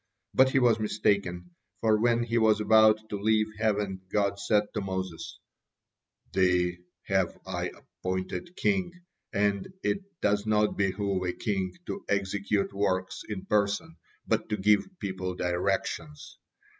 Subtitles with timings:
[0.33, 4.81] But he was mistaken, for when he was about to leave heaven, God said to
[4.81, 5.37] Moses:
[6.33, 8.93] "Thee have I appointed king,
[9.31, 13.95] and it does not behoove a king to execute works in person,
[14.27, 16.39] but to give people directions.